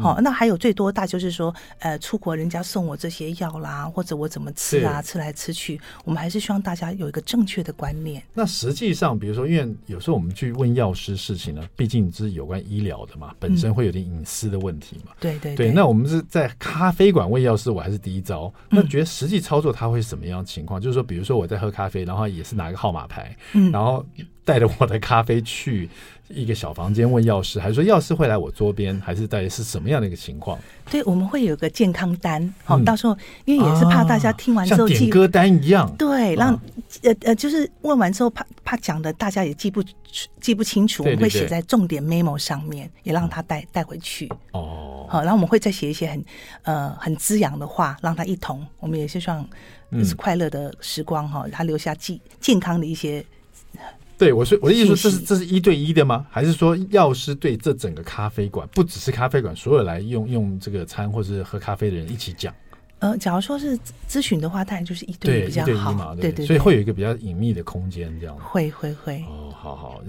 [0.00, 8.22] 好、嗯哦，那还有最多大就是说，呃，出国人家送我这些药啦，或者我怎么吃啊，吃来吃去，我们还是希望大家有一个正确的观念。
[8.32, 15.12] 那实际上，比如说，因为有时候我们去问药师事情呢，毕竟是有关医疗的嘛，本身会有点隐私的问题嘛。
[15.20, 15.70] 对、嗯、对对。
[15.72, 18.52] 那我们是在咖啡馆问药师，我还是第一招。
[18.70, 20.80] 那觉得实际操作它会是什么样的情况？
[20.80, 24.04] 嗯、就是说，比如说我在喝咖啡，然后也是拿个号码牌，嗯，然后
[24.44, 25.88] 带着我的咖啡去。
[26.28, 30.58] 一个小房间问药师，还是说药师会来我桌边，还是大概是什么样的一个情况？
[30.90, 36.62] 对，我们会有个健康单，好、嗯，到时候因为也是怕大家听完之后记、啊、点歌单一样，对，让、啊、
[37.02, 39.84] 呃呃，就是问完之后怕怕讲的大家也记不
[40.40, 44.26] 记不清楚，我们会写在重点 memo 上面，也让他带带回去。
[44.52, 46.24] 哦，好，然后我们会再写一些很
[46.62, 49.46] 呃很滋养的话，让他一同，我们也是希望
[50.02, 53.22] 是快乐的时光哈，他留下记健康的一些。
[54.22, 56.24] 对，我说我的意思说，这是这是一对一的吗？
[56.30, 62.54] 还是说药师对这整个咖啡馆，不只是咖啡馆，所有来用用这个餐或者是喝咖啡的人一起讲？
[63.00, 63.76] 呃，假如说是
[64.08, 66.46] 咨询的话，当然就是一对一比较好，对，一对一嘛，对对，对对。
[66.46, 68.36] 所以会有一个比较隐秘的空间，这样。
[68.36, 69.24] 会会会。
[69.28, 69.52] 哦。
[69.52, 70.00] 好好，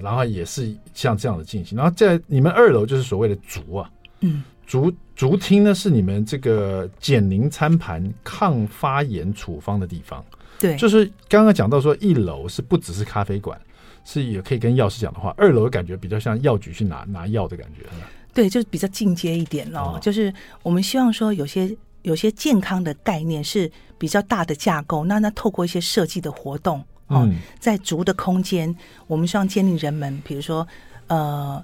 [0.00, 1.76] 然后也是像这样的进行。
[1.76, 10.24] 然后在你们二楼就是所谓的竹啊，嗯，竹竹厅呢是你们这个减龄餐盘、抗发炎处方的地方。
[10.58, 13.60] 对，就是刚刚讲到说，一楼是不只是咖啡馆，
[14.04, 15.34] 是也可以跟药师讲的话。
[15.36, 17.86] 二楼感觉比较像药局去拿拿药的感觉。
[18.32, 19.96] 对，就是比较进阶一点咯。
[19.96, 21.76] 哦，就是我们希望说有些。
[22.02, 28.72] 有些健康的概念是比较大的架构，那那透过一些设计的活动，哦，在足的空间，
[29.08, 30.64] 我们希望建立人们，比如说，
[31.08, 31.60] 呃，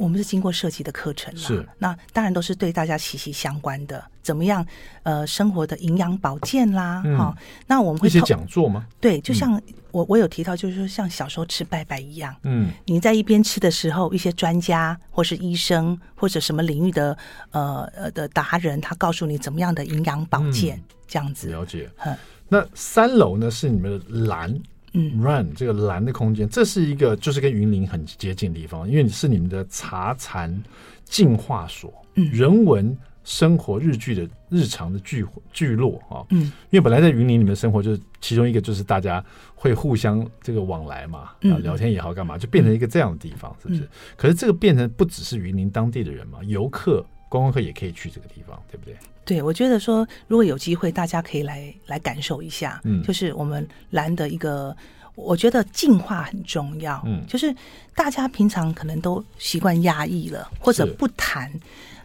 [0.00, 4.66] 我们是经过设计的课程，是那当然都是对大家息息相关的，怎么样，
[5.02, 7.36] 呃，生活的营养保健啦，哈，
[7.66, 8.86] 那我们会一些讲座吗？
[9.00, 9.60] 对，就像。
[9.92, 17.18] 我我有提到，就是说像小时候吃拜拜一样，嗯，你在一边吃的时候，一些专家或是医生或者什么领域的
[17.50, 21.48] 呃呃的达人，他告诉你怎么样的营养保健，嗯、这样子。
[21.48, 21.90] 了解。
[22.04, 22.16] 嗯、
[22.48, 24.56] 那三楼呢是你们的蓝，
[24.92, 30.62] 嗯，Run 这个蓝的空间，这是一个就是跟云林很接近的地方，因为你是你们的茶禅
[31.04, 32.96] 净化所，嗯，人文。
[33.22, 39.22] 生活日剧的日常的聚聚落啊，嗯，因为本来在云林里面生活，就是其中一个就是大家
[39.54, 43.86] 会互相这个往来嘛，嗯，聊天也好干嘛，就变成一个这样的地方，是不是？
[44.16, 48.94] 可是这个变成不只是云林当地的人嘛，游客、观光客也可以去这个地方，对不对？
[49.24, 54.76] 对，我觉得说如果有机会，大家可以来来感受一下，嗯，就是我们蓝的一个，
[55.14, 57.54] 我觉得进化很重要，嗯，就是
[57.94, 61.50] 大家平常可能都习惯压抑了，或者不谈。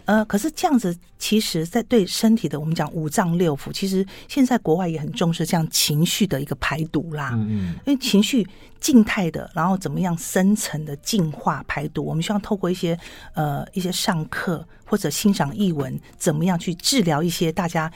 [0.05, 7.31] 呃，可是这样子，其实，在对身体的我们讲五脏六腑，其实现在国外也很重视这样情绪的一个排毒啦。
[7.33, 7.75] 嗯嗯。
[7.85, 8.47] 因为情绪
[8.79, 12.97] 静态的，然后怎么样深层的净化排毒，我们希望透过一些
[13.33, 17.91] 呃一些上课或者欣赏译文，怎么样去治疗一些大家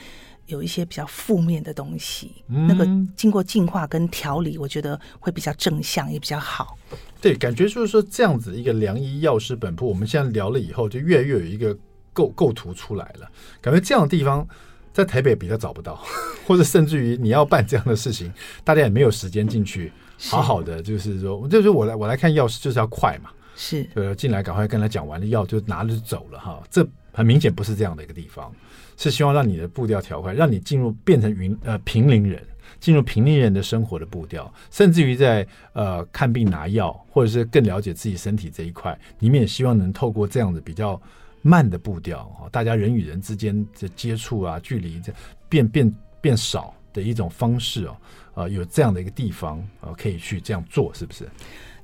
[0.46, 2.42] 有一些比较负面的东西。
[2.48, 2.66] 嗯。
[2.66, 2.84] 那个
[3.16, 6.76] 经过净化跟调理，我觉得会比较正向，也比较好。
[7.20, 11.78] 对，感觉就是说这样子一个良医药师本铺，我们现在聊了以后，就越来越有一个。
[12.12, 14.46] 构构图出来了，感觉这样的地方
[14.92, 15.94] 在台北比较找不到，
[16.46, 18.32] 或者甚至于你要办这样的事情，
[18.64, 19.92] 大家也没有时间进去，
[20.28, 23.88] 好好的就是说，就是我来我来看药师就是要快嘛，是。
[23.94, 28.52] 呃进来赶快跟他讲完了药就拿着就走了哈，这很明显不是这样的一个地方，
[28.96, 32.44] 是希望让你的步调调快，让你进入变成云呃平林人，
[32.80, 41.00] 进入平林人的生活的步调，甚至于在呃看病拿药或者是更了解自己身体这一块，你们也希望能透过这样的比较。
[41.42, 45.12] 慢的步调啊，大家人与人之间的接触啊，距离这
[45.48, 47.96] 变变变少的一种方式哦，
[48.34, 51.28] 呃，有这样的一个地方啊，可以去这样做，是不是？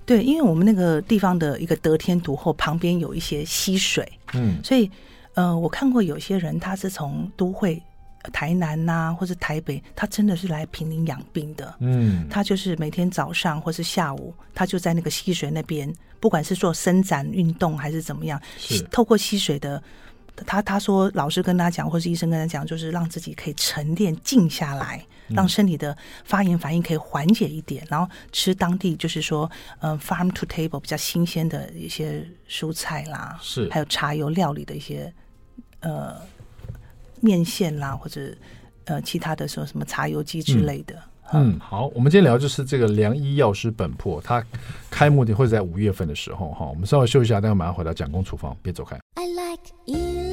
[0.05, 4.91] 对，因为我们那个地方的一个得天独厚，旁边有一些溪水，嗯，所以
[5.35, 7.83] 呃，我看过有些人他是从都会。
[8.33, 11.75] 台南呐、啊，或是台北，他真的是来平林养病的。
[11.81, 19.83] 嗯，他就是每天早上或是下午，他就在那个溪水那边，不管是做伸展运动还是怎么样，是透过溪水的，
[20.47, 35.13] 他他说老师跟他讲，或是医生跟他讲，就是让自己可以沉淀静下来，让身体的发炎反应可以缓解一点，然后吃当地就是说，嗯、呃，farm to table 比较新鲜的一些蔬菜啦，是还有茶油料理的一些，
[35.81, 36.17] 呃。
[37.21, 38.35] 面线啦，或者
[38.85, 40.95] 呃其他的说什么茶油鸡之类的。
[41.33, 44.45] 嗯，嗯，好，我们今天聊就是这个良医药师本铺，它
[44.91, 46.67] 开幕的会在五月份的时候哈。
[46.67, 48.97] 我们稍微休息一下，待会马上回到蒋公厨房，别走开。
[49.15, 50.26] I like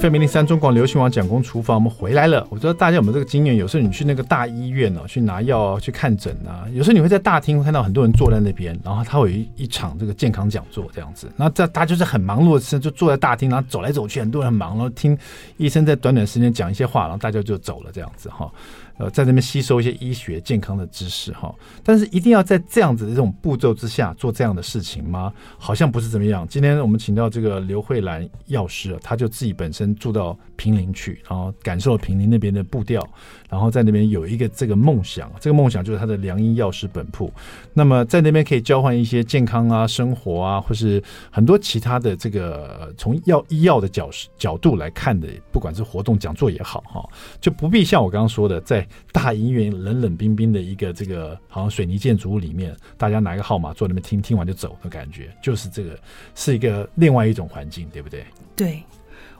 [0.00, 2.40] FM 零零三中广流行网蒋公厨房，我们回来了。
[2.50, 3.54] 我不知道大家有没有这个经验？
[3.54, 11.30] 有时候你去那个大医院哦、去拿药啊，去看诊啊，有时候你会在大厅看到很多人坐在那边，然后他会有一一场这个健康讲座这样子。
[11.36, 15.16] 然后这大家就是很忙碌的时候，就坐在大厅，然后走来走去，很多人很忙，然后听
[15.58, 18.50] 医生在短短时间讲一些话，然后大家就走了这样子哈。
[18.96, 21.52] 呃，在那边吸收一些医学健康的知识哈，
[21.82, 25.32] 但是一定要在这样子的这种步骤之下做这样的事情吗？
[25.58, 26.46] 好像不是怎么样。
[26.48, 33.04] 今天我们请到这个刘慧兰药师啊，他就自己本身住到平林去，然后感受了坪林那边的步调，
[33.50, 37.32] 然后在那边有一个这个梦想，这个梦想就是他的良医药师本铺。
[37.72, 41.02] 那么在那边可以交换一些健康啊、生活啊，或是
[41.32, 47.04] 很多其他的这个从药医药的角角度来看的，不管是活动讲座也好哈，
[47.40, 48.83] 就不必像我刚刚说的在。
[49.12, 55.98] 大医院冷冷冰冰的一个这个好像水泥建筑物里面，大家拿一个号码坐那边听，听完就走的感觉，就是这个
[56.34, 58.24] 是一个另外一种环境，对不对？
[58.56, 58.82] 对，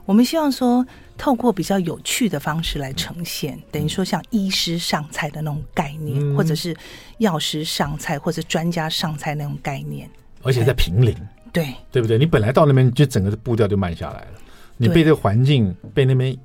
[0.05, 0.85] 我们希望说
[1.17, 6.75] 透过比较有趣的方式来呈现，嗯、等于说像医师上菜的那种概念，嗯、或者是
[7.19, 10.09] 药师上菜或者专家上菜那种概念，
[10.41, 11.15] 而且在平林，
[11.51, 12.17] 对，对不对？
[12.17, 14.39] 你本来到那边就整个的步调就慢下来了，
[14.77, 16.37] 你被这个环境被那边。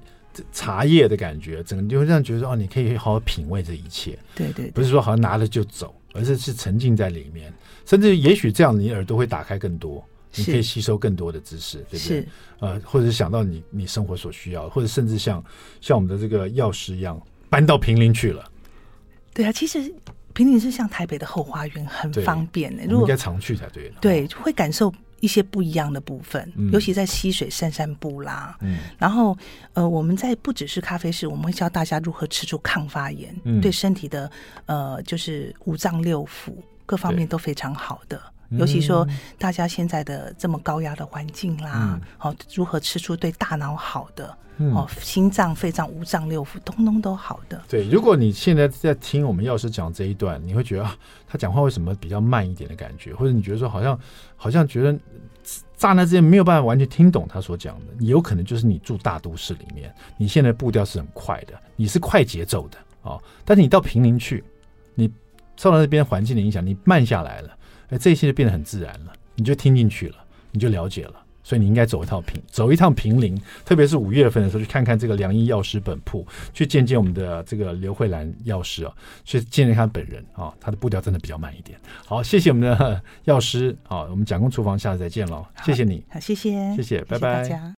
[0.52, 4.18] 茶叶的感觉，整个就会让觉得哦，你可以好好品味这一切。
[4.34, 7.52] 对，对对，不是说好像拿了就走，而是是沉浸在里面，
[7.86, 12.28] 甚至也许这样你耳朵会打开更多，你可以吸收更多的知识，对不对？
[12.60, 15.42] 呃，或者是想到你你生活所需要，或者甚至像
[15.80, 18.44] 像我们的这个药师一样搬到平林去了。
[19.32, 19.92] 对啊，其实
[20.32, 22.84] 平林是像台北的后花园，很方便的。
[22.84, 23.92] 如果应该常去才对。
[24.00, 24.92] 对，会感受。
[25.20, 28.56] 一些不一样的部分，嗯、尤其在溪水散散步啦。
[28.60, 29.36] 嗯，然后
[29.74, 34.30] 呃，我们在不只是咖啡室，我们会教大家如何吃出抗发炎，嗯、对身体的
[34.66, 36.52] 呃，就是五脏六腑
[36.84, 38.20] 各方面都非常好的。
[38.50, 39.06] 尤其说
[39.38, 44.36] 大家现在的这么高压的环境啦，好、嗯哦，如何吃出对大脑好的？
[44.62, 47.62] 嗯、哦，心脏、肺脏、五脏六腑，通通都好的。
[47.66, 50.94] 对，如果你现在在听我们药师讲这一段，你会觉得啊，
[51.26, 53.14] 他讲话为什么比较慢一点的感觉？
[53.14, 53.98] 或者你觉得说好像
[54.36, 54.98] 好像觉得
[55.78, 57.94] 刹那之间没有办法完全听懂他所讲的？
[57.98, 63.22] 你有可能就是你住大都市里面，你现在步调是很快的，你是快节奏的啊、哦。
[63.46, 64.44] 但是你到平林去，
[64.94, 65.10] 你
[65.56, 67.56] 受到那边环境的影响，你慢下来了。
[67.90, 70.16] 哎，这些就变得很自然了，你就听进去了，
[70.52, 78.92] 你就了解了，所以你应该走一趟平，走一趟平林，特别是五月份的时候，去看看这个良医药师本铺，去见见我们的这个刘慧兰药师啊，
[79.24, 81.78] 去见见他本人啊，他的步调真的比较慢一点。
[82.06, 87.60] 好，谢谢我们的药师，好，我们蒋公厨房下次再见喽，谢谢你，好，谢谢，谢谢，拜拜。